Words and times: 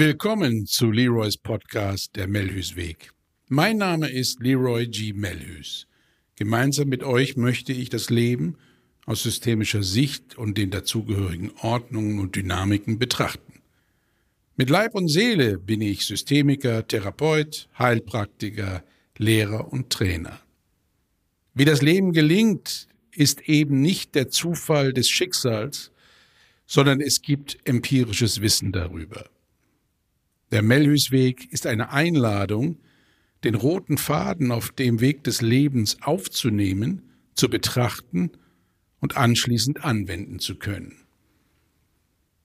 Willkommen 0.00 0.64
zu 0.64 0.92
Leroys 0.92 1.36
Podcast 1.36 2.14
Der 2.14 2.28
Melhüsweg. 2.28 3.10
Mein 3.48 3.78
Name 3.78 4.08
ist 4.08 4.40
Leroy 4.40 4.86
G. 4.86 5.12
Melhüs. 5.12 5.88
Gemeinsam 6.36 6.88
mit 6.88 7.02
euch 7.02 7.36
möchte 7.36 7.72
ich 7.72 7.88
das 7.90 8.08
Leben 8.08 8.56
aus 9.06 9.24
systemischer 9.24 9.82
Sicht 9.82 10.38
und 10.38 10.56
den 10.56 10.70
dazugehörigen 10.70 11.50
Ordnungen 11.62 12.20
und 12.20 12.36
Dynamiken 12.36 13.00
betrachten. 13.00 13.54
Mit 14.56 14.70
Leib 14.70 14.94
und 14.94 15.08
Seele 15.08 15.58
bin 15.58 15.80
ich 15.80 16.06
Systemiker, 16.06 16.86
Therapeut, 16.86 17.68
Heilpraktiker, 17.76 18.84
Lehrer 19.16 19.72
und 19.72 19.90
Trainer. 19.90 20.38
Wie 21.54 21.64
das 21.64 21.82
Leben 21.82 22.12
gelingt, 22.12 22.86
ist 23.10 23.48
eben 23.48 23.82
nicht 23.82 24.14
der 24.14 24.28
Zufall 24.28 24.92
des 24.92 25.10
Schicksals, 25.10 25.90
sondern 26.68 27.00
es 27.00 27.20
gibt 27.20 27.58
empirisches 27.64 28.40
Wissen 28.40 28.70
darüber. 28.70 29.28
Der 30.50 30.62
Melhüsweg 30.62 31.52
ist 31.52 31.66
eine 31.66 31.90
Einladung, 31.90 32.78
den 33.44 33.54
roten 33.54 33.98
Faden 33.98 34.50
auf 34.50 34.70
dem 34.70 35.00
Weg 35.00 35.24
des 35.24 35.42
Lebens 35.42 35.98
aufzunehmen, 36.02 37.02
zu 37.34 37.48
betrachten 37.48 38.30
und 39.00 39.16
anschließend 39.16 39.84
anwenden 39.84 40.38
zu 40.38 40.56
können. 40.56 41.04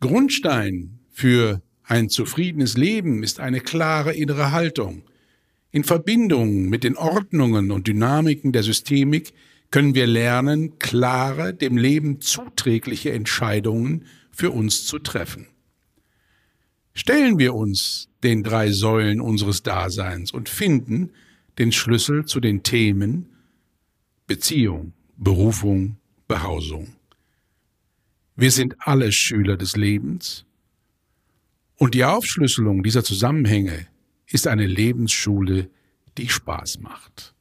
Grundstein 0.00 0.98
für 1.10 1.62
ein 1.84 2.08
zufriedenes 2.08 2.76
Leben 2.76 3.22
ist 3.22 3.38
eine 3.38 3.60
klare 3.60 4.14
innere 4.14 4.52
Haltung. 4.52 5.02
In 5.70 5.84
Verbindung 5.84 6.68
mit 6.68 6.84
den 6.84 6.96
Ordnungen 6.96 7.70
und 7.70 7.86
Dynamiken 7.86 8.52
der 8.52 8.62
Systemik 8.62 9.32
können 9.70 9.94
wir 9.94 10.06
lernen, 10.06 10.78
klare, 10.78 11.54
dem 11.54 11.76
Leben 11.76 12.20
zuträgliche 12.20 13.12
Entscheidungen 13.12 14.06
für 14.32 14.50
uns 14.50 14.84
zu 14.86 14.98
treffen. 14.98 15.46
Stellen 16.94 17.38
wir 17.38 17.54
uns 17.54 18.08
den 18.22 18.42
drei 18.42 18.70
Säulen 18.70 19.20
unseres 19.20 19.62
Daseins 19.62 20.32
und 20.32 20.48
finden 20.48 21.10
den 21.58 21.72
Schlüssel 21.72 22.24
zu 22.24 22.40
den 22.40 22.62
Themen 22.62 23.26
Beziehung, 24.26 24.92
Berufung, 25.16 25.96
Behausung. 26.28 26.94
Wir 28.36 28.50
sind 28.50 28.76
alle 28.78 29.12
Schüler 29.12 29.56
des 29.56 29.76
Lebens 29.76 30.46
und 31.76 31.94
die 31.94 32.04
Aufschlüsselung 32.04 32.82
dieser 32.82 33.04
Zusammenhänge 33.04 33.86
ist 34.26 34.46
eine 34.46 34.66
Lebensschule, 34.66 35.68
die 36.18 36.28
Spaß 36.28 36.80
macht. 36.80 37.34